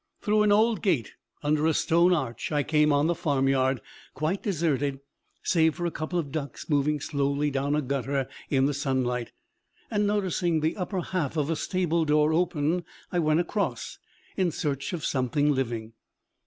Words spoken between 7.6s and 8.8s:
a gutter in the